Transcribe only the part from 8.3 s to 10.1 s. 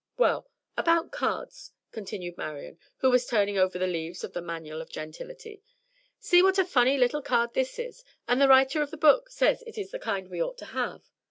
the writer of the book says it is the